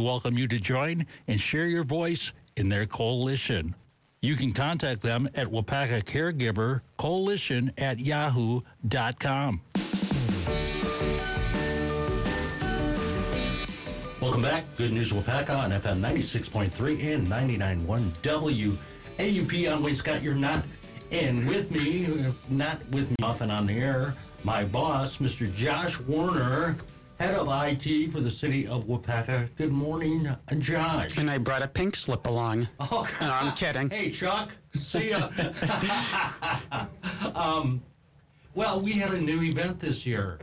welcome 0.00 0.38
you 0.38 0.46
to 0.46 0.60
join 0.60 1.04
and 1.26 1.40
share 1.40 1.66
your 1.66 1.82
voice 1.82 2.32
in 2.56 2.68
their 2.68 2.86
coalition. 2.86 3.74
You 4.22 4.36
can 4.36 4.52
contact 4.52 5.02
them 5.02 5.28
at 5.34 5.48
Waupaca 5.48 6.04
Caregiver 6.04 6.82
Coalition 6.96 7.72
at 7.76 7.98
yahoo.com. 7.98 9.60
Welcome 14.20 14.42
back. 14.42 14.64
Good 14.76 14.92
News 14.92 15.10
Waupaca 15.12 15.58
on 15.58 15.70
FM 15.72 16.00
96.3 16.00 17.14
and 17.14 17.26
99.1 17.26 18.78
WAUP. 19.18 19.72
I'm 19.72 19.82
Wayne 19.82 19.96
Scott. 19.96 20.22
You're 20.22 20.34
not 20.34 20.64
in 21.10 21.44
with 21.44 21.72
me, 21.72 22.06
not 22.48 22.78
with 22.90 23.10
me 23.10 23.16
often 23.24 23.50
on 23.50 23.66
the 23.66 23.72
air. 23.74 24.14
My 24.44 24.62
boss, 24.62 25.16
Mr. 25.16 25.52
Josh 25.52 25.98
Werner, 26.02 26.76
head 27.18 27.34
of 27.34 27.48
IT 27.50 28.10
for 28.12 28.20
the 28.20 28.30
city 28.30 28.66
of 28.66 28.84
Waupaca. 28.86 29.48
Good 29.56 29.72
morning, 29.72 30.28
Josh. 30.58 31.18
And 31.18 31.28
I 31.30 31.38
brought 31.38 31.62
a 31.62 31.68
pink 31.68 31.96
slip 31.96 32.26
along. 32.26 32.68
Oh, 32.78 33.08
No, 33.20 33.32
I'm 33.32 33.52
kidding. 33.56 33.90
Hey, 33.90 34.10
Chuck. 34.10 34.52
See 34.74 35.10
ya. 35.10 35.28
um, 37.34 37.82
well, 38.54 38.80
we 38.80 38.92
had 38.92 39.10
a 39.12 39.20
new 39.20 39.42
event 39.42 39.80
this 39.80 40.06
year. 40.06 40.38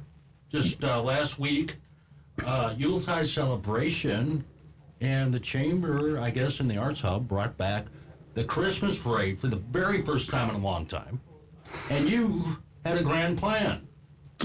Just 0.51 0.83
uh, 0.83 1.01
last 1.01 1.39
week, 1.39 1.77
uh, 2.45 2.73
Yuletide 2.77 3.27
celebration, 3.27 4.43
and 5.01 5.33
the 5.33 5.39
chamber, 5.39 6.19
I 6.19 6.29
guess, 6.29 6.59
in 6.59 6.67
the 6.67 6.77
Arts 6.77 7.01
Hub 7.01 7.27
brought 7.27 7.57
back 7.57 7.85
the 8.33 8.43
Christmas 8.43 8.97
parade 8.97 9.39
for 9.39 9.47
the 9.47 9.55
very 9.57 10.01
first 10.01 10.29
time 10.29 10.49
in 10.49 10.55
a 10.55 10.59
long 10.59 10.85
time. 10.85 11.21
And 11.89 12.09
you 12.09 12.57
had 12.85 12.97
a 12.97 13.03
grand 13.03 13.37
plan. 13.37 13.87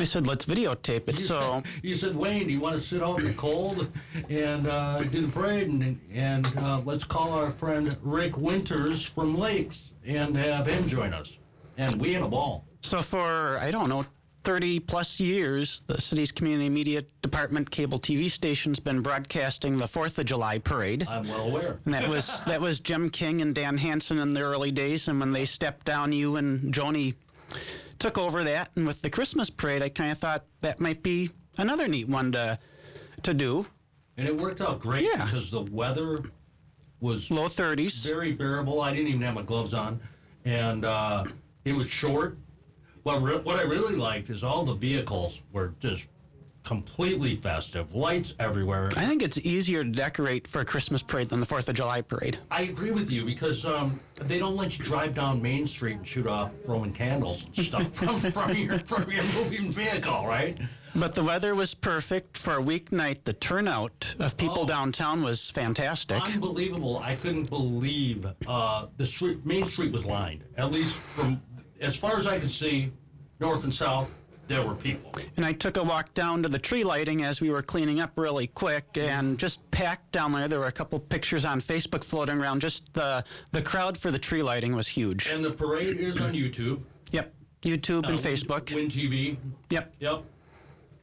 I 0.00 0.04
said, 0.04 0.27
let's 0.27 0.46
videotape 0.46 1.09
it. 1.09 1.18
You 1.18 1.24
So 1.27 1.62
said, 1.62 1.72
you 1.82 1.95
said, 1.95 2.16
Wayne, 2.16 2.46
do 2.46 2.52
you 2.52 2.60
want 2.60 2.74
to 2.74 2.80
sit 2.80 3.02
out 3.02 3.20
in 3.20 3.27
the 3.27 3.34
cold 3.34 3.91
and 4.28 4.66
uh, 4.66 5.02
do 5.02 5.20
the 5.22 5.28
parade? 5.28 5.68
And, 5.68 6.00
and 6.12 6.46
uh, 6.58 6.80
let's 6.84 7.04
call 7.04 7.32
our 7.32 7.50
friend 7.50 7.96
Rick 8.02 8.36
Winters 8.36 9.05
from 9.05 9.36
Lakes 9.36 9.80
and 10.05 10.36
have 10.36 10.66
him 10.66 10.88
join 10.88 11.12
us. 11.12 11.33
And 11.77 12.00
we 12.00 12.14
had 12.14 12.22
a 12.22 12.28
ball. 12.28 12.64
so 12.83 13.02
for 13.02 13.58
I 13.60 13.70
don't 13.70 13.88
know, 13.88 14.05
30 14.44 14.80
plus 14.80 15.20
years, 15.20 15.83
the 15.86 16.00
city's 16.00 16.32
community 16.32 16.70
media 16.70 17.03
department 17.20 17.70
cable 17.70 17.98
TV 17.98 18.30
station's 18.30 18.80
been 18.80 19.03
broadcasting 19.03 19.77
the 19.77 19.84
4th 19.86 20.16
of 20.16 20.25
July 20.25 20.58
parade. 20.58 21.06
I'm 21.08 21.28
well 21.28 21.48
aware. 21.48 21.78
And 21.84 21.92
that 21.92 22.08
was 22.08 22.42
that 22.47 22.60
was 22.60 22.80
Jim 22.80 23.10
King 23.10 23.42
and 23.42 23.55
Dan 23.55 23.77
Hansen 23.77 24.19
in 24.19 24.32
the 24.32 24.41
early 24.41 24.70
days, 24.72 25.08
and 25.08 25.20
when 25.20 25.32
they 25.32 25.44
stepped 25.44 25.84
down, 25.84 26.12
you 26.12 26.36
and 26.36 26.72
Joni 26.72 27.16
took 28.01 28.19
over 28.19 28.43
that. 28.43 28.70
And 28.75 28.87
with 28.87 29.03
the 29.03 29.11
Christmas 29.11 29.48
parade, 29.51 29.83
I 29.83 29.89
kind 29.89 30.11
of 30.11 30.19
thought 30.19 30.45
that 30.62 30.81
might 30.81 31.03
be 31.05 31.31
another 31.56 31.87
neat 31.87 32.09
one 32.09 32.33
to 32.33 32.59
to 33.23 33.34
do. 33.34 33.67
And 34.17 34.27
it 34.27 34.37
worked 34.37 34.61
out 34.61 34.81
great 34.81 35.05
Yeah. 35.05 35.27
because 35.27 35.51
the 35.51 35.61
weather 35.62 36.25
was 37.01 37.31
Low 37.31 37.48
30s. 37.48 38.05
very 38.06 38.33
bearable. 38.33 38.81
I 38.81 38.91
didn't 38.93 39.09
even 39.09 39.23
have 39.23 39.34
my 39.34 39.43
gloves 39.43 39.73
on. 39.75 40.01
And 40.45 40.84
uh, 40.84 41.25
it 41.65 41.75
was 41.75 41.89
short. 41.89 42.39
What, 43.03 43.23
re- 43.23 43.39
what 43.39 43.59
I 43.59 43.62
really 43.62 43.95
liked 43.97 44.28
is 44.31 44.43
all 44.43 44.65
the 44.65 44.75
vehicles 44.75 45.41
were 45.53 45.75
just 45.81 46.06
completely 46.64 47.34
festive, 47.34 47.94
lights 47.94 48.34
everywhere. 48.39 48.91
I 48.97 49.06
think 49.06 49.22
it's 49.22 49.39
easier 49.39 49.83
to 49.84 49.91
decorate 49.91 50.47
for 50.48 50.61
a 50.61 50.64
Christmas 50.64 51.03
parade 51.03 51.28
than 51.28 51.41
the 51.41 51.47
Fourth 51.47 51.69
of 51.69 51.75
July 51.75 52.03
parade. 52.03 52.39
I 52.50 52.62
agree 52.62 52.91
with 52.91 53.11
you 53.11 53.25
because 53.25 53.64
um, 53.64 53.98
they 54.16 54.39
don't 54.39 54.56
let 54.56 54.78
you 54.78 54.84
drive 54.84 55.14
down 55.14 55.41
Main 55.41 55.66
Street 55.66 55.97
and 55.97 56.06
shoot 56.06 56.27
off 56.27 56.53
Roman 56.66 56.92
candles 56.92 57.44
and 57.56 57.66
stuff 57.66 57.91
from, 57.94 58.19
from, 58.19 58.56
your, 58.56 58.78
from 58.81 59.11
your 59.11 59.25
moving 59.34 59.72
vehicle, 59.72 60.27
right? 60.27 60.58
But 60.94 61.14
the 61.14 61.22
weather 61.22 61.55
was 61.55 61.72
perfect 61.72 62.36
for 62.36 62.56
a 62.56 62.62
weeknight. 62.62 63.22
The 63.25 63.33
turnout 63.33 64.14
of 64.19 64.36
people 64.36 64.62
Oh. 64.62 64.66
downtown 64.66 65.22
was 65.22 65.48
fantastic. 65.50 66.20
Unbelievable. 66.20 66.98
I 66.98 67.14
couldn't 67.14 67.44
believe 67.48 68.27
uh, 68.48 68.86
the 68.97 69.06
street, 69.06 69.47
Main 69.47 69.64
Street 69.64 69.92
was 69.92 70.05
lined. 70.05 70.42
At 70.56 70.72
least 70.72 70.97
from 71.14 71.41
as 71.81 71.94
far 71.97 72.19
as 72.19 72.27
I 72.27 72.38
could 72.41 72.50
see, 72.50 72.91
north 73.38 73.62
and 73.65 73.72
south, 73.72 74.10
there 74.50 74.66
were 74.66 74.75
people. 74.75 75.12
And 75.37 75.47
I 75.47 75.53
took 75.53 75.77
a 75.77 75.83
walk 75.83 76.12
down 76.12 76.43
to 76.43 76.49
the 76.49 76.59
tree 76.59 76.83
lighting 76.83 77.22
as 77.22 77.41
we 77.41 77.50
were 77.50 77.62
cleaning 77.62 78.00
up 78.00 78.11
really 78.16 78.49
quick 78.49 78.99
and 78.99 79.38
just 79.38 79.71
packed 79.71 80.11
down 80.11 80.33
there. 80.33 80.49
There 80.49 80.59
were 80.59 80.66
a 80.66 80.72
couple 80.72 80.99
pictures 80.99 81.44
on 81.44 81.61
Facebook 81.61 82.03
floating 82.03 82.38
around. 82.41 82.60
Just 82.60 82.93
the 82.93 83.25
the 83.53 83.62
crowd 83.62 83.97
for 83.97 84.10
the 84.10 84.19
tree 84.19 84.43
lighting 84.43 84.75
was 84.75 84.89
huge. 84.89 85.28
And 85.28 85.44
the 85.44 85.53
parade 85.53 85.97
is 85.99 86.21
on 86.21 86.33
YouTube, 86.33 86.81
Yep. 87.12 87.33
YouTube 87.62 88.09
and 88.09 88.19
uh, 88.19 88.22
Facebook. 88.22 88.75
Win 88.75 88.89
TV. 88.89 89.37
Yep. 89.71 89.94
Yep. 90.00 90.25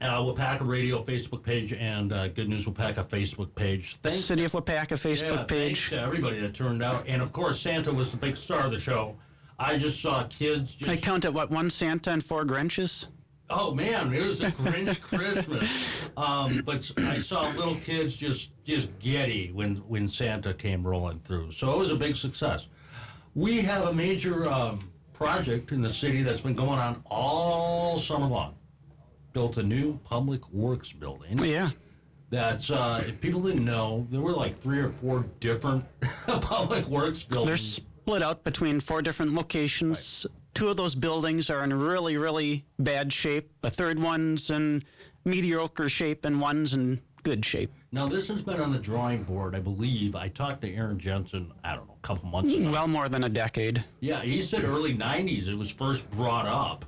Uh, 0.02 0.22
Waupaca 0.22 0.68
Radio 0.68 1.02
Facebook 1.04 1.42
page 1.42 1.72
and 1.74 2.12
uh, 2.12 2.28
Good 2.28 2.50
News 2.50 2.66
Waupaca 2.66 3.04
Facebook 3.08 3.56
page. 3.56 3.96
Thanks 4.04 4.26
City 4.26 4.44
of 4.44 4.52
Waupaca 4.52 4.90
Facebook 4.96 5.22
Yeah, 5.32 5.38
thanks 5.38 5.52
page. 5.54 5.90
to 5.92 6.02
everybody 6.02 6.40
that 6.40 6.54
turned 6.54 6.84
out. 6.84 7.06
And 7.08 7.22
of 7.22 7.32
course, 7.32 7.60
Santa 7.62 7.94
was 7.94 8.12
the 8.12 8.18
big 8.18 8.36
star 8.36 8.66
of 8.66 8.72
the 8.72 8.80
show. 8.80 9.16
I 9.58 9.78
just 9.78 10.02
saw 10.02 10.24
kids 10.26 10.76
just. 10.76 10.92
I 10.92 10.98
counted 10.98 11.34
what 11.34 11.50
one 11.50 11.70
Santa 11.70 12.12
and 12.12 12.24
four 12.24 12.44
Grinches. 12.46 13.08
Oh 13.50 13.74
man, 13.74 14.14
it 14.14 14.26
was 14.26 14.42
a 14.42 14.52
Grinch 14.52 15.02
Christmas. 15.02 15.70
Um, 16.16 16.62
but 16.66 16.92
I 16.98 17.20
saw 17.20 17.48
little 17.50 17.76
kids 17.76 18.16
just 18.16 18.50
just 18.64 18.90
giddy 19.00 19.52
when 19.54 19.78
when 19.88 20.08
Santa 20.08 20.54
came 20.54 20.86
rolling 20.86 21.20
through. 21.20 21.52
So 21.52 21.74
it 21.74 21.78
was 21.78 21.92
a 21.92 21.96
big 21.96 22.16
success. 22.16 22.68
We 23.36 23.62
have 23.62 23.88
a 23.88 23.94
major 23.94 24.50
um, 24.52 24.92
project 25.14 25.72
in 25.72 25.82
the 25.82 25.90
city 25.90 26.24
that's 26.24 26.42
been 26.42 26.56
going 26.56 26.80
on 26.80 27.04
all 27.06 28.00
summer 28.00 28.28
long. 28.28 28.56
Built 29.34 29.58
a 29.58 29.64
new 29.64 29.98
public 30.04 30.50
works 30.52 30.94
building. 30.94 31.38
Yeah. 31.40 31.70
That's 32.30 32.70
uh, 32.72 33.04
if 33.08 33.22
people 33.22 33.42
didn't 33.42 33.64
know, 33.64 34.06
there 34.10 34.22
were 34.22 34.34
like 34.34 34.60
three 34.60 34.80
or 34.80 34.90
four 34.90 35.26
different 35.40 35.86
public 36.28 36.86
works 36.88 37.24
buildings. 37.24 37.48
They're 37.48 37.58
split 37.58 38.22
out 38.22 38.44
between 38.44 38.80
four 38.80 39.02
different 39.02 39.34
locations. 39.34 40.26
Two 40.58 40.70
of 40.70 40.76
those 40.76 40.96
buildings 40.96 41.52
are 41.52 41.64
in 41.64 41.72
really, 41.72 42.18
really 42.18 42.66
bad 42.80 43.14
shape. 43.14 43.52
A 43.62 43.70
third 43.70 44.00
one's 44.00 44.50
in 44.50 44.84
mediocre 45.24 45.88
shape, 45.88 46.26
and 46.26 46.42
one's 46.42 46.74
in 46.74 47.00
good 47.22 47.46
shape. 47.46 47.72
Now 47.92 48.08
this 48.08 48.28
has 48.30 48.42
been 48.42 48.60
on 48.60 48.72
the 48.72 48.80
drawing 48.80 49.22
board, 49.22 49.54
I 49.54 49.60
believe. 49.60 50.16
I 50.16 50.30
talked 50.30 50.62
to 50.64 50.74
Aaron 50.74 50.98
Jensen, 50.98 51.52
I 51.64 51.76
don't 51.76 51.86
know, 51.88 51.94
a 51.94 52.08
couple 52.08 52.28
months 52.30 52.56
ago. 52.56 52.72
Well, 52.72 52.88
more 52.88 53.08
than 53.08 53.24
a 53.26 53.30
decade. 53.30 53.86
Yeah, 54.00 54.22
he 54.22 54.42
said 54.42 54.64
early 54.64 54.96
'90s 54.96 55.48
it 55.48 55.54
was 55.56 55.70
first 55.70 56.10
brought 56.10 56.48
up. 56.48 56.86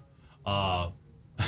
Uh, 0.47 0.90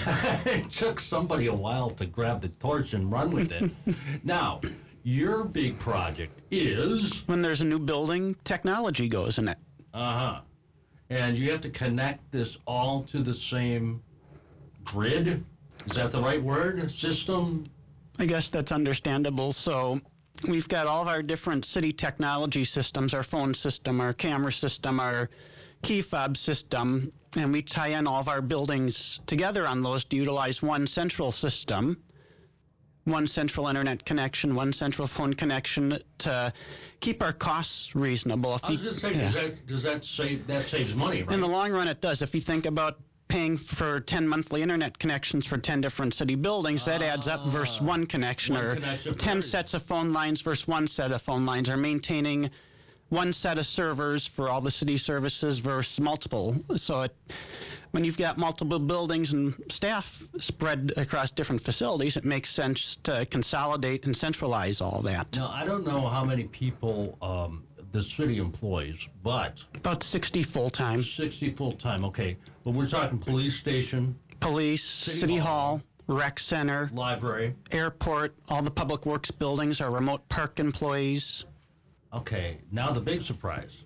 it 0.46 0.70
took 0.70 1.00
somebody 1.00 1.48
a 1.48 1.53
while 1.56 1.90
to 1.90 2.06
grab 2.06 2.40
the 2.40 2.50
torch 2.50 2.94
and 2.94 3.12
run 3.12 3.32
with 3.32 3.52
it. 3.52 3.72
now, 4.24 4.62
your 5.02 5.44
big 5.44 5.80
project 5.80 6.40
is 6.52 7.24
When 7.26 7.42
there's 7.42 7.62
a 7.62 7.66
new 7.66 7.80
building, 7.80 8.36
technology 8.44 9.09
goes 9.09 9.40
in 9.40 9.48
it. 9.48 9.58
uh 9.92 10.20
huh, 10.20 10.42
and 11.12 11.38
you 11.38 11.52
have 11.52 11.60
to 11.60 11.70
connect 11.70 12.32
this 12.32 12.58
all 12.66 13.04
to 13.04 13.20
the 13.20 13.34
same 13.34 14.02
grid. 14.86 15.44
Is 15.86 15.94
that 15.96 16.12
the 16.12 16.22
right 16.22 16.42
word? 16.42 16.90
System. 16.90 17.66
I 18.18 18.26
guess 18.26 18.50
that's 18.50 18.72
understandable. 18.72 19.52
So 19.52 20.00
we've 20.48 20.70
got 20.70 20.88
all 20.88 21.02
of 21.02 21.10
our 21.10 21.22
different 21.22 21.66
city 21.66 21.92
technology 21.92 22.64
systems 22.64 23.14
our 23.14 23.24
phone 23.24 23.54
system, 23.54 24.00
our 24.00 24.14
camera 24.14 24.54
system, 24.54 25.02
our 25.02 25.30
key 25.82 26.02
fob 26.02 26.38
system, 26.38 27.12
and 27.36 27.52
we 27.52 27.62
tie 27.62 27.90
in 27.90 28.08
all 28.08 28.22
of 28.22 28.30
our 28.30 28.42
buildings 28.42 29.20
together 29.26 29.68
on 29.68 29.84
those 29.84 30.06
to 30.06 30.16
utilize 30.16 30.62
one 30.62 30.88
central 30.88 31.34
system. 31.34 31.98
One 33.06 33.26
central 33.26 33.68
internet 33.68 34.06
connection, 34.06 34.54
one 34.54 34.74
central 34.74 35.08
phone 35.08 35.34
connection 35.34 35.98
to 36.20 36.54
keep 37.00 37.24
our 37.24 37.34
costs 37.34 37.96
reasonable. 37.96 38.56
If 38.56 38.66
I 38.66 38.72
was 38.72 38.82
going 38.82 38.94
to 38.94 39.00
say, 39.00 39.14
yeah. 39.14 39.24
does 39.24 39.34
that 39.34 39.68
does 39.68 39.84
that 39.84 40.06
save 40.06 40.48
that 40.48 40.70
saves 40.70 40.96
money, 40.96 41.24
right? 41.24 41.34
In 41.34 41.42
the 41.42 41.48
long 41.48 41.72
run, 41.72 41.88
it 41.88 42.00
does. 42.00 42.22
If 42.22 42.36
you 42.36 42.42
think 42.42 42.66
about 42.66 43.00
paying 43.28 43.58
for 43.58 44.02
10 44.02 44.28
monthly 44.28 44.62
internet 44.62 45.00
connections 45.00 45.46
for 45.46 45.58
10 45.58 45.80
different 45.82 46.14
city 46.14 46.36
buildings, 46.36 46.84
that 46.86 47.02
adds 47.02 47.28
up 47.30 47.48
versus 47.48 47.80
ah, 47.82 47.86
one 47.86 48.06
connection, 48.06 48.56
One 48.56 48.66
or 48.66 48.76
connection 48.76 49.16
10 49.16 49.30
everything. 49.30 49.50
sets 49.50 49.74
of 49.74 49.84
phone 49.84 50.12
lines 50.12 50.42
versus 50.42 50.68
one 50.68 50.86
set 50.86 51.12
of 51.12 51.22
phone 51.22 51.46
lines, 51.46 51.70
or 51.70 51.78
maintaining 51.78 52.52
one 53.08 53.34
set 53.34 53.58
of 53.58 53.66
servers 53.66 54.28
for 54.28 54.50
all 54.50 54.62
the 54.62 54.72
city 54.72 54.97
services 54.97 55.59
versus 55.59 56.00
multiple. 56.00 56.56
So 56.78 57.02
it, 57.02 57.16
when 57.91 58.03
you've 58.03 58.17
got 58.17 58.38
multiple 58.38 58.79
buildings 58.79 59.34
and 59.34 59.53
staff 59.70 60.23
spread 60.40 60.93
across 60.97 61.32
different 61.32 61.61
facilities, 61.61 62.17
it 62.17 62.26
makes 62.26 62.49
sense 62.49 62.97
to 63.03 63.26
consolidate 63.29 64.05
and 64.05 64.16
centralize 64.16 64.82
all 64.82 65.02
that. 65.02 65.35
Now, 65.35 65.49
I 65.49 65.66
don't 65.66 65.85
know 65.85 66.08
how 66.08 66.23
many 66.23 66.46
people 66.46 67.17
um, 67.22 67.64
the 67.91 68.02
city 68.02 68.38
employs, 68.38 69.08
but 69.23 69.64
About 69.76 70.03
60 70.03 70.43
full 70.43 70.70
time. 70.70 71.03
60 71.03 71.52
full 71.52 71.73
time. 71.73 72.05
Okay, 72.05 72.38
but 72.64 72.72
we're 72.73 72.88
talking 72.88 73.20
police 73.20 73.58
station, 73.58 74.17
Police, 74.40 74.84
City, 74.84 75.37
Hall. 75.37 75.78
Hall, 76.08 76.17
rec 76.17 76.40
center, 76.40 76.90
library. 76.94 77.53
airport, 77.72 78.34
all 78.49 78.61
the 78.61 78.72
public 78.72 79.05
works 79.05 79.29
buildings 79.32 79.82
are 79.82 79.91
remote 79.91 80.28
park 80.29 80.59
employees. 80.59 81.46
Okay, 82.14 82.59
now 82.72 82.91
the 82.91 82.99
big 83.02 83.22
surprise. 83.22 83.84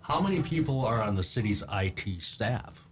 How 0.00 0.20
many 0.20 0.42
people 0.42 0.84
are 0.84 1.02
on 1.02 1.16
the 1.16 1.22
city's 1.22 1.62
IT 1.72 2.22
staff? 2.22 2.84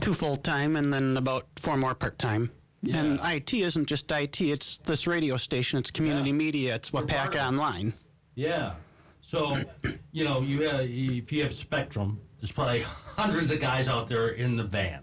Two 0.00 0.14
full 0.14 0.36
time 0.36 0.76
and 0.76 0.92
then 0.92 1.16
about 1.16 1.46
four 1.56 1.76
more 1.76 1.94
part 1.94 2.18
time. 2.18 2.50
And 2.92 3.20
IT 3.22 3.54
isn't 3.54 3.86
just 3.86 4.10
IT, 4.10 4.40
it's 4.40 4.78
this 4.78 5.06
radio 5.06 5.36
station, 5.36 5.78
it's 5.78 5.90
community 5.92 6.30
Yeah. 6.30 6.36
media, 6.36 6.74
it's 6.74 6.90
Waupaca. 6.90 7.46
Online. 7.46 7.94
Yeah. 8.34 8.72
So, 9.20 9.56
you 10.12 10.24
know, 10.24 10.40
you 10.40 10.62
have, 10.62 10.80
if 10.80 11.30
you 11.30 11.42
have 11.44 11.52
Spectrum, 11.52 12.20
there's 12.40 12.50
probably 12.50 12.82
hundreds 13.16 13.50
of 13.52 13.60
guys 13.60 13.86
out 13.86 14.08
there 14.08 14.28
in 14.30 14.56
the 14.56 14.64
van, 14.64 15.02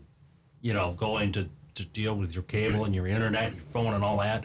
you 0.61 0.73
know, 0.73 0.91
going 0.93 1.31
to, 1.33 1.47
to 1.75 1.85
deal 1.85 2.15
with 2.15 2.33
your 2.33 2.43
cable 2.43 2.83
and 2.83 2.93
your 2.93 3.07
internet, 3.07 3.53
your 3.53 3.63
phone, 3.71 3.93
and 3.93 4.03
all 4.03 4.17
that. 4.17 4.43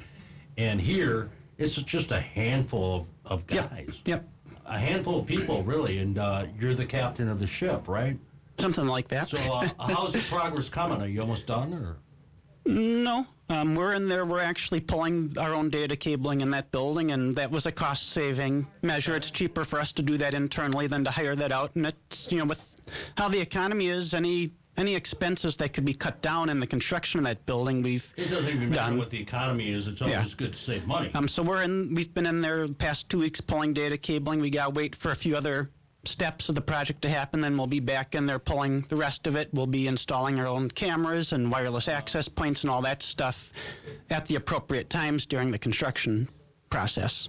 And 0.57 0.81
here, 0.81 1.29
it's 1.59 1.75
just 1.75 2.13
a 2.13 2.21
handful 2.21 2.95
of, 3.01 3.09
of 3.25 3.45
Yep. 3.51 3.71
guys. 3.71 4.01
Yep. 4.05 4.29
A 4.67 4.79
handful 4.79 5.19
of 5.21 5.27
people, 5.27 5.65
really. 5.65 5.99
And 5.99 6.19
uh, 6.19 6.47
you're 6.61 6.75
the 6.75 6.87
captain 6.87 7.29
of 7.29 7.41
the 7.41 7.47
ship, 7.49 7.89
right? 7.89 8.17
Something 8.59 8.87
like 8.87 9.09
that. 9.09 9.29
So, 9.29 9.39
uh, 9.39 9.69
how's 9.81 10.13
the 10.13 10.21
progress 10.21 10.69
coming? 10.69 11.01
Are 11.03 11.07
you 11.09 11.21
almost 11.21 11.47
done, 11.47 11.73
or? 11.75 11.97
No, 12.67 13.27
um, 13.51 13.75
we're 13.75 13.93
in 13.95 14.09
there. 14.09 14.25
We're 14.25 14.41
actually 14.41 14.81
pulling 14.81 15.37
our 15.39 15.53
own 15.53 15.69
data 15.69 15.97
cabling 15.97 16.41
in 16.41 16.51
that 16.53 16.71
building, 16.73 17.11
and 17.13 17.37
that 17.37 17.51
was 17.51 17.67
a 17.67 17.73
cost 17.73 18.11
saving 18.11 18.67
measure. 18.83 19.15
It's 19.17 19.31
cheaper 19.31 19.65
for 19.65 19.79
us 19.81 19.93
to 19.93 20.03
do 20.03 20.17
that 20.19 20.33
internally 20.35 20.87
than 20.87 21.05
to 21.05 21.11
hire 21.11 21.37
that 21.37 21.53
out. 21.53 21.77
And 21.77 21.87
it's, 21.87 22.31
you 22.33 22.39
know, 22.39 22.47
with 22.47 22.81
how 23.19 23.29
the 23.29 23.41
economy 23.41 23.89
is, 23.89 24.15
any 24.15 24.53
any 24.77 24.97
expenses 24.97 25.57
that 25.59 25.73
could 25.73 25.85
be 25.85 25.95
cut 25.95 26.21
down 26.21 26.49
in 26.49 26.59
the 26.59 26.67
construction 26.67 27.21
of 27.21 27.25
that 27.27 27.47
building, 27.47 27.81
we've 27.83 28.13
It 28.17 28.29
doesn't 28.29 28.49
even 28.49 28.71
matter 28.71 28.91
done. 28.91 28.99
what 28.99 29.09
the 29.11 29.21
economy 29.21 29.71
is. 29.71 29.87
It's 29.87 30.03
always 30.03 30.17
Yeah. 30.17 30.27
good 30.37 30.53
to 30.53 30.59
save 30.59 30.85
money. 30.85 31.11
Um, 31.15 31.29
so 31.29 31.45
we're 31.45 31.63
in. 31.63 31.95
We've 31.95 32.13
been 32.13 32.27
in 32.27 32.41
there 32.41 32.67
the 32.67 32.75
past 32.75 33.09
two 33.09 33.21
weeks 33.21 33.41
pulling 33.41 33.73
data 33.75 33.97
cabling. 33.99 34.41
We 34.41 34.51
got 34.51 34.65
to 34.65 34.71
wait 34.71 34.97
for 34.97 35.13
a 35.13 35.17
few 35.17 35.37
other 35.37 35.71
steps 36.09 36.49
of 36.49 36.55
the 36.55 36.61
project 36.61 37.03
to 37.03 37.09
happen. 37.09 37.41
Then 37.41 37.57
we'll 37.57 37.67
be 37.67 37.81
back 37.81 38.15
in 38.15 38.27
there 38.27 38.39
pulling 38.39 38.83
the 38.83 38.97
rest 38.97 39.27
of 39.27 39.37
it. 39.37 39.49
We'll 39.53 39.67
be 39.67 39.87
installing 39.89 40.39
our 40.41 40.47
own 40.47 40.71
cameras 40.71 41.33
and 41.33 41.51
wireless 41.51 41.89
access 41.89 42.29
points 42.29 42.63
and 42.63 42.71
all 42.71 42.83
that 42.83 43.03
stuff 43.03 43.53
at 44.11 44.27
the 44.27 44.37
appropriate 44.37 44.91
times 44.91 45.27
during 45.27 45.51
the 45.51 45.59
construction 45.59 46.29
process. 46.71 47.29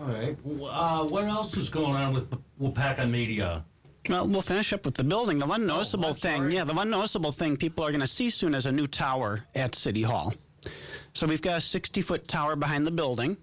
all 0.00 0.06
right. 0.06 0.36
Uh, 0.46 1.04
what 1.04 1.24
else 1.24 1.56
is 1.56 1.68
going 1.68 1.94
on 1.94 2.12
with 2.12 2.30
Waupaca 2.60 3.08
Media? 3.08 3.64
Well, 4.08 4.26
we'll 4.26 4.42
finish 4.42 4.72
up 4.72 4.84
with 4.86 4.94
the 4.94 5.04
building. 5.04 5.38
The 5.38 5.46
one 5.46 5.66
noticeable 5.66 6.08
I'm 6.10 6.14
thing, 6.14 6.42
sorry. 6.42 6.54
yeah, 6.54 6.64
the 6.64 6.72
one 6.72 6.88
noticeable 6.90 7.32
thing 7.32 7.56
people 7.56 7.84
are 7.84 7.90
going 7.90 8.00
to 8.00 8.06
see 8.06 8.30
soon 8.30 8.54
is 8.54 8.64
a 8.66 8.72
new 8.72 8.86
tower 8.86 9.44
at 9.54 9.74
City 9.74 10.02
Hall. 10.02 10.32
So 11.12 11.26
we've 11.26 11.42
got 11.42 11.58
a 11.58 11.60
60 11.60 12.00
foot 12.02 12.26
tower 12.26 12.56
behind 12.56 12.86
the 12.86 12.90
building, 12.90 13.36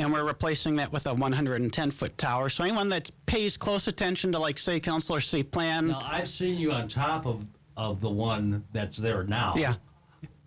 and 0.00 0.12
we're 0.12 0.24
replacing 0.24 0.76
that 0.76 0.92
with 0.92 1.06
a 1.06 1.14
110 1.14 1.90
foot 1.90 2.16
tower. 2.16 2.48
So 2.48 2.64
anyone 2.64 2.88
that 2.88 3.10
pays 3.26 3.56
close 3.56 3.86
attention 3.86 4.32
to, 4.32 4.38
like, 4.38 4.58
say, 4.58 4.80
Council 4.80 5.16
or 5.16 5.20
City 5.20 5.42
Plan, 5.42 5.88
Now 5.88 6.00
I've 6.02 6.28
seen 6.28 6.58
you 6.58 6.72
on 6.72 6.88
top 6.88 7.26
of 7.26 7.46
of 7.76 8.00
the 8.00 8.10
one 8.10 8.64
that's 8.72 8.98
there 8.98 9.22
now. 9.24 9.54
yeah, 9.56 9.74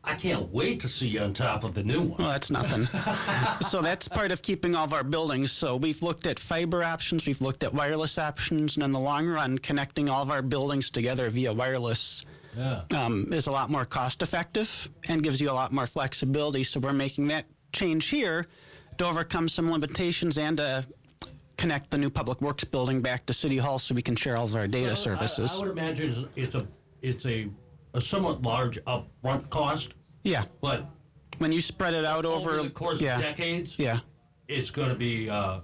I 0.03 0.13
can't 0.15 0.51
wait 0.51 0.79
to 0.81 0.87
see 0.87 1.07
you 1.07 1.21
on 1.21 1.33
top 1.33 1.63
of 1.63 1.73
the 1.73 1.81
new 1.83 2.01
one. 2.01 2.17
well, 2.19 2.29
that's 2.29 2.51
nothing. 2.51 2.87
so 3.67 3.81
that's 3.81 4.07
part 4.07 4.31
of 4.31 4.41
keeping 4.43 4.75
all 4.75 4.83
of 4.83 4.93
our 4.93 5.03
buildings. 5.03 5.51
So 5.51 5.75
we've 5.77 6.01
looked 6.03 6.27
at 6.27 6.37
fiber 6.39 6.83
options, 6.83 7.25
we've 7.25 7.41
looked 7.41 7.63
at 7.63 7.73
wireless 7.73 8.19
options, 8.19 8.75
and 8.75 8.83
in 8.83 8.91
the 8.91 8.99
long 8.99 9.25
run, 9.27 9.57
connecting 9.57 10.09
all 10.09 10.21
of 10.21 10.29
our 10.29 10.41
buildings 10.43 10.89
together 10.89 11.29
via 11.29 11.53
wireless. 11.53 12.25
Yeah. 12.55 12.81
um, 12.93 13.33
is 13.33 13.47
a 13.47 13.51
lot 13.51 13.71
more 13.71 13.83
cost 13.83 14.21
effective 14.21 14.87
and 15.09 15.23
gives 15.23 15.41
you 15.41 15.49
a 15.49 15.53
lot 15.53 15.71
more 15.71 15.87
flexibility. 15.87 16.63
So 16.63 16.79
we're 16.79 16.93
making 16.93 17.29
that 17.29 17.45
change 17.71 18.09
here 18.09 18.45
to 18.97 19.05
overcome 19.05 19.49
some 19.49 19.71
limitations 19.71 20.37
and 20.37 20.57
to 20.57 20.85
connect 21.57 21.91
the 21.91 21.97
new 21.97 22.09
public 22.09 22.41
works 22.41 22.63
building 22.63 23.01
back 23.01 23.25
to 23.27 23.33
City 23.33 23.57
Hall 23.57 23.79
so 23.79 23.93
we 23.95 24.01
can 24.01 24.15
share 24.15 24.35
all 24.37 24.45
of 24.45 24.55
our 24.55 24.67
data 24.67 24.87
Well, 24.87 24.91
I- 24.93 24.95
services. 24.95 25.51
I, 25.53 25.59
would 25.59 25.71
imagine 25.71 26.29
it's, 26.35 26.53
it's 26.53 26.55
a 26.55 26.67
it's 27.01 27.25
a, 27.25 27.49
a 27.93 28.01
somewhat 28.01 28.41
large 28.41 28.79
upfront 28.85 29.49
cost, 29.49 29.93
yeah, 30.23 30.45
but 30.61 30.85
when 31.39 31.51
you 31.51 31.61
spread 31.61 31.93
it 31.93 32.05
out 32.05 32.25
over, 32.25 32.51
over 32.51 32.63
the 32.63 32.69
course 32.69 33.01
yeah, 33.01 33.15
of 33.15 33.21
decades, 33.21 33.75
yeah, 33.77 33.99
it's 34.47 34.71
going 34.71 34.89
to 34.89 34.95
be 34.95 35.29
uh, 35.29 35.59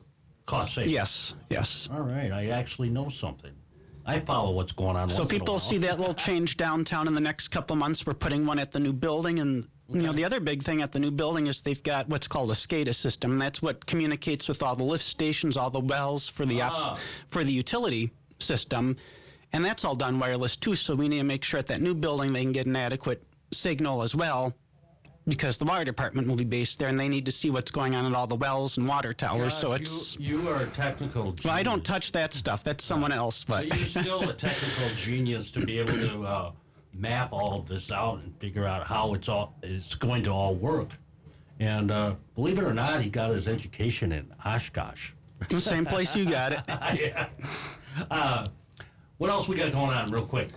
cost 0.45 0.73
saving. 0.75 0.91
yes, 0.91 1.33
yes. 1.49 1.87
All 1.91 2.01
right. 2.01 2.31
I 2.31 2.47
actually 2.47 2.89
know 2.89 3.07
something. 3.07 3.51
I 4.05 4.19
follow 4.19 4.51
what's 4.51 4.71
going 4.71 4.95
on. 4.97 5.09
So 5.09 5.19
once 5.19 5.29
in 5.31 5.35
a 5.35 5.39
people 5.39 5.53
while. 5.55 5.59
see 5.59 5.77
that 5.77 5.99
little 5.99 6.13
change 6.27 6.57
downtown 6.57 7.07
in 7.07 7.13
the 7.13 7.21
next 7.21 7.49
couple 7.49 7.75
months. 7.75 8.05
We're 8.05 8.13
putting 8.15 8.45
one 8.45 8.59
at 8.59 8.71
the 8.71 8.79
new 8.79 8.91
building, 8.93 9.39
and 9.39 9.67
you 9.91 10.01
know 10.01 10.11
the 10.13 10.23
other 10.25 10.39
big 10.39 10.63
thing 10.63 10.81
at 10.81 10.91
the 10.91 10.99
new 10.99 11.11
building 11.11 11.47
is 11.47 11.61
they've 11.61 11.81
got 11.83 12.07
what's 12.09 12.27
called 12.27 12.51
a 12.51 12.55
SCADA 12.55 12.93
system. 12.95 13.37
That's 13.37 13.61
what 13.61 13.85
communicates 13.85 14.47
with 14.47 14.61
all 14.61 14.75
the 14.75 14.83
lift 14.83 15.03
stations, 15.03 15.57
all 15.57 15.69
the 15.69 15.79
wells 15.79 16.27
for 16.29 16.45
the 16.45 16.61
op- 16.61 16.73
Ah. 16.73 16.99
for 17.29 17.43
the 17.43 17.51
utility 17.51 18.11
system, 18.39 18.95
and 19.53 19.63
that's 19.65 19.83
all 19.83 19.95
done 19.95 20.19
wireless 20.19 20.55
too. 20.55 20.75
So 20.75 20.95
we 20.95 21.07
need 21.07 21.17
to 21.19 21.23
make 21.23 21.43
sure 21.43 21.59
at 21.59 21.67
that 21.67 21.81
new 21.81 21.95
building 21.95 22.33
they 22.33 22.43
can 22.43 22.51
get 22.51 22.65
an 22.67 22.75
adequate 22.75 23.23
signal 23.51 24.03
as 24.03 24.15
well. 24.15 24.53
Because 25.27 25.59
the 25.59 25.65
water 25.65 25.83
department 25.85 26.27
will 26.27 26.37
be 26.37 26.45
based 26.45 26.79
there, 26.79 26.87
and 26.87 26.99
they 26.99 27.07
need 27.09 27.25
to 27.25 27.31
see 27.31 27.51
what's 27.51 27.69
going 27.69 27.93
on 27.93 28.03
at 28.05 28.13
all 28.15 28.25
the 28.25 28.35
wells 28.35 28.77
and 28.77 28.87
water 28.87 29.13
towers. 29.13 29.53
so 29.53 29.73
it's 29.73 30.17
you, 30.19 30.39
you 30.41 30.49
are 30.49 30.63
a 30.63 30.67
technical. 30.67 31.35
well, 31.43 31.53
I 31.53 31.61
don't 31.61 31.83
touch 31.85 32.13
that 32.13 32.33
stuff. 32.33 32.63
That's 32.63 32.83
someone 32.83 33.11
else. 33.11 33.43
But 33.43 33.69
But 33.69 33.77
you're 33.77 33.87
still 34.03 34.29
a 34.29 34.33
technical 34.47 34.89
genius 34.97 35.51
to 35.51 35.63
be 35.65 35.77
able 35.77 35.93
to 35.93 36.23
uh, 36.23 36.51
map 36.93 37.31
all 37.31 37.59
of 37.59 37.67
this 37.67 37.91
out 37.91 38.19
and 38.19 38.35
figure 38.39 38.65
out 38.65 38.85
how 38.85 39.13
it's 39.13 39.29
all 39.29 39.55
it's 39.63 39.95
going 39.95 40.23
to 40.23 40.31
all 40.31 40.55
work. 40.55 40.89
And 41.59 41.91
uh, 41.91 42.15
believe 42.35 42.57
it 42.57 42.63
or 42.63 42.73
not, 42.73 43.01
he 43.01 43.09
got 43.09 43.31
his 43.31 43.47
education 43.47 44.11
in 44.11 44.31
Oshkosh. 44.45 45.11
the 45.49 45.59
same 45.61 45.85
place 45.85 46.15
you 46.15 46.25
got 46.25 46.53
it. 46.53 46.61
yeah. 46.67 47.27
Uh, 48.09 48.47
what 49.17 49.29
else 49.29 49.47
we 49.49 49.55
got 49.57 49.71
going 49.73 49.95
on, 49.95 50.09
real 50.11 50.25
quick? 50.25 50.49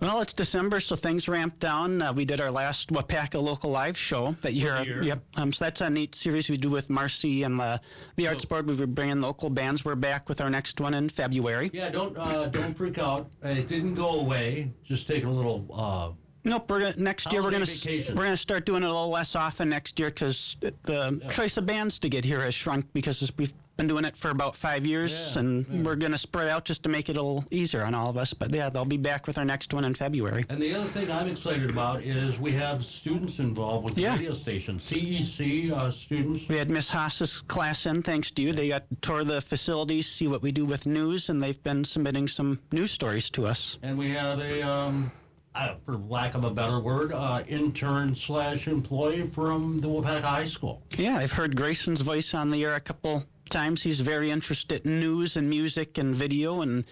Well, 0.00 0.22
it's 0.22 0.32
December, 0.32 0.80
so 0.80 0.96
things 0.96 1.28
ramped 1.28 1.60
down. 1.60 2.00
Uh, 2.00 2.12
we 2.14 2.24
did 2.24 2.40
our 2.40 2.50
last 2.50 2.90
Waupaca 2.90 3.40
local 3.40 3.70
live 3.70 3.98
show 3.98 4.32
that 4.40 4.54
year. 4.54 4.82
year. 4.82 5.02
Yep. 5.02 5.22
Um, 5.36 5.52
so 5.52 5.66
that's 5.66 5.82
a 5.82 5.90
neat 5.90 6.14
series 6.14 6.48
we 6.48 6.56
do 6.56 6.70
with 6.70 6.88
Marcy 6.88 7.42
and 7.42 7.60
the, 7.60 7.78
the 8.16 8.26
Arts 8.26 8.46
Board. 8.46 8.66
We 8.66 8.76
were 8.76 8.86
bringing 8.86 9.20
local 9.20 9.50
bands. 9.50 9.84
We're 9.84 9.96
back 9.96 10.26
with 10.26 10.40
our 10.40 10.48
next 10.48 10.80
one 10.80 10.94
in 10.94 11.10
February. 11.10 11.70
Yeah, 11.74 11.90
don't 11.90 12.16
uh, 12.16 12.46
don't 12.46 12.74
freak 12.74 12.98
out. 12.98 13.28
It 13.42 13.68
didn't 13.68 13.94
go 13.94 14.20
away. 14.20 14.72
Just 14.84 15.06
taking 15.06 15.28
a 15.28 15.32
little. 15.32 15.66
Uh, 15.72 16.12
Nope. 16.42 16.70
We're 16.70 16.80
gonna, 16.80 16.94
next 16.96 17.30
year 17.30 17.42
we're 17.42 17.50
gonna 17.50 17.66
vacation. 17.66 18.16
we're 18.16 18.24
gonna 18.24 18.36
start 18.38 18.64
doing 18.64 18.82
it 18.82 18.86
a 18.86 18.88
little 18.88 19.10
less 19.10 19.36
often 19.36 19.68
next 19.68 19.98
year 19.98 20.08
because 20.08 20.56
the 20.60 21.20
choice 21.30 21.58
of 21.58 21.66
bands 21.66 21.98
to 21.98 22.08
get 22.08 22.24
here 22.24 22.40
has 22.40 22.54
shrunk 22.54 22.86
because 22.94 23.30
we've 23.36 23.52
been 23.80 23.88
doing 23.88 24.04
it 24.04 24.14
for 24.14 24.28
about 24.30 24.54
five 24.54 24.84
years, 24.84 25.32
Yeah, 25.34 25.40
and 25.40 25.84
we're 25.86 25.96
gonna 25.96 26.18
spread 26.18 26.48
out 26.48 26.66
just 26.66 26.82
to 26.82 26.90
make 26.90 27.08
it 27.08 27.16
a 27.16 27.22
little 27.22 27.44
easier 27.50 27.82
on 27.82 27.94
all 27.94 28.10
of 28.10 28.18
us. 28.18 28.34
But 28.34 28.52
yeah, 28.54 28.68
they'll 28.68 28.84
be 28.84 28.98
back 28.98 29.26
with 29.26 29.38
our 29.38 29.44
next 29.44 29.72
one 29.72 29.84
in 29.86 29.94
February. 29.94 30.44
and 30.50 30.60
the 30.60 30.74
other 30.74 30.88
thing 30.90 31.10
I'm 31.10 31.28
excited 31.28 31.70
about 31.70 32.02
is 32.02 32.38
we 32.38 32.52
have 32.52 32.84
students 32.84 33.38
involved 33.38 33.86
with 33.86 33.94
the 33.94 34.02
Yeah. 34.02 34.16
radio 34.16 34.34
station. 34.34 34.78
CEC 34.78 35.70
uh, 35.72 35.90
students. 35.90 36.46
We 36.48 36.56
had 36.56 36.68
Miss 36.70 36.90
Haas's 36.90 37.40
class 37.48 37.86
in, 37.86 38.02
thanks 38.02 38.30
to 38.32 38.42
you. 38.42 38.52
They 38.52 38.68
got 38.68 38.84
to 38.90 38.96
tour 38.96 39.24
the 39.24 39.40
facilities, 39.40 40.06
see 40.08 40.28
what 40.28 40.42
we 40.42 40.52
do 40.52 40.66
with 40.66 40.84
news, 40.84 41.30
and 41.30 41.42
they've 41.42 41.62
been 41.64 41.84
submitting 41.86 42.28
some 42.28 42.60
news 42.72 42.90
stories 42.90 43.30
to 43.30 43.46
us. 43.46 43.78
And 43.82 43.96
we 43.96 44.10
have 44.10 44.40
a, 44.40 44.60
um, 44.62 45.10
uh, 45.54 45.74
for 45.86 45.96
lack 45.96 46.34
of 46.34 46.44
a 46.44 46.50
better 46.50 46.78
word, 46.80 47.12
uh, 47.12 47.42
intern 47.48 48.14
slash 48.14 48.68
employee 48.68 49.22
from 49.22 49.78
the 49.78 49.88
Waupaca 49.88 50.20
High 50.22 50.44
School. 50.44 50.82
Yeah, 50.98 51.16
I've 51.16 51.32
heard 51.32 51.56
Grayson's 51.56 52.02
voice 52.02 52.34
on 52.34 52.50
the 52.50 52.62
air 52.64 52.74
a 52.74 52.80
couple 52.80 53.24
times. 53.50 53.82
He's 53.82 54.00
very 54.00 54.30
interested 54.30 54.86
in 54.86 55.00
news 55.00 55.36
and 55.36 55.48
music 55.50 55.98
and 55.98 56.14
video, 56.14 56.60
and 56.62 56.84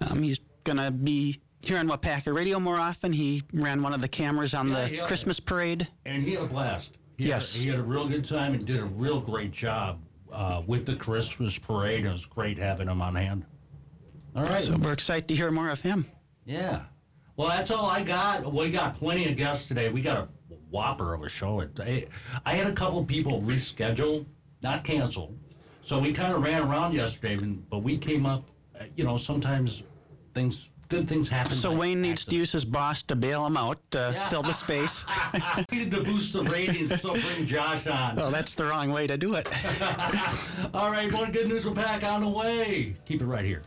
um, 0.00 0.22
he's 0.22 0.40
going 0.64 0.78
to 0.78 0.90
be 0.90 1.40
here 1.62 1.78
on 1.78 1.88
Waupaca 1.88 2.34
Radio 2.34 2.58
more 2.60 2.76
often. 2.78 3.12
He 3.12 3.42
ran 3.52 3.82
one 3.82 3.92
of 3.92 4.00
the 4.00 4.08
cameras 4.08 4.54
on 4.54 4.68
Yeah, 4.68 4.84
the 4.86 4.94
yeah. 4.96 5.06
Christmas 5.06 5.40
parade. 5.40 5.88
And 6.04 6.22
he 6.22 6.32
had 6.34 6.42
a 6.44 6.46
blast. 6.46 6.92
He 7.16 7.28
Yes. 7.28 7.54
Had, 7.54 7.62
he 7.62 7.68
had 7.70 7.78
a 7.78 7.82
real 7.82 8.08
good 8.08 8.24
time 8.24 8.54
and 8.54 8.64
did 8.64 8.80
a 8.80 8.84
real 8.84 9.20
great 9.20 9.52
job 9.52 10.00
uh, 10.32 10.62
with 10.66 10.86
the 10.86 10.96
Christmas 10.96 11.58
parade. 11.58 12.04
It 12.06 12.12
was 12.12 12.24
great 12.26 12.56
having 12.58 12.88
him 12.88 13.02
on 13.02 13.14
hand. 13.14 13.44
All 14.34 14.44
right. 14.44 14.62
So 14.62 14.76
we're 14.76 14.92
excited 14.92 15.28
to 15.28 15.34
hear 15.34 15.50
more 15.50 15.68
of 15.70 15.80
him. 15.82 16.06
yeah. 16.44 16.82
Well, 17.36 17.48
that's 17.48 17.70
all 17.70 17.86
I 17.86 18.02
got. 18.02 18.52
We 18.52 18.70
got 18.70 18.96
plenty 18.96 19.26
of 19.26 19.34
guests 19.34 19.66
today. 19.66 19.88
We 19.88 20.02
got 20.02 20.18
a 20.18 20.28
whopper 20.70 21.14
of 21.14 21.22
a 21.22 21.28
show. 21.30 21.62
I 22.44 22.54
had 22.54 22.66
a 22.66 22.72
couple 22.72 23.02
people 23.04 23.40
reschedule, 23.40 24.26
not 24.62 24.84
cancel. 24.84 25.34
So 25.90 25.98
we 25.98 26.12
kind 26.12 26.32
of 26.32 26.40
ran 26.40 26.62
around 26.62 26.94
yesterday, 26.94 27.34
and- 27.42 27.68
but 27.68 27.78
we 27.78 27.98
came 27.98 28.24
up. 28.24 28.44
uh, 28.78 28.84
You 28.94 29.02
know, 29.02 29.16
sometimes 29.16 29.82
things, 30.34 30.68
good 30.86 31.08
things 31.08 31.28
happen. 31.28 31.50
So 31.56 31.72
by 31.72 31.78
Wayne 31.78 32.00
needs 32.00 32.20
to 32.20 32.28
accident. 32.28 32.38
use 32.38 32.52
his 32.52 32.64
boss 32.64 33.02
to 33.10 33.16
bail 33.16 33.44
him 33.44 33.56
out, 33.56 33.80
Yeah. 33.92 34.12
fill 34.28 34.44
the 34.44 34.52
space. 34.52 35.04
needed 35.72 35.90
to 35.90 36.04
boost 36.04 36.32
the 36.32 36.44
ratings, 36.44 36.90
so 37.00 37.14
bring 37.14 37.44
Josh 37.44 37.88
on. 37.88 38.14
well, 38.14 38.30
that's 38.30 38.54
the 38.54 38.66
wrong 38.66 38.92
way 38.92 39.08
to 39.08 39.18
do 39.18 39.34
it. 39.34 39.48
All 40.72 40.92
right, 40.92 41.12
one 41.12 41.32
good 41.32 41.48
news 41.48 41.64
will 41.64 41.74
pack 41.74 42.04
on 42.04 42.20
the 42.20 42.28
way. 42.28 42.94
Keep 43.04 43.22
it 43.22 43.26
right 43.26 43.44
here. 43.44 43.62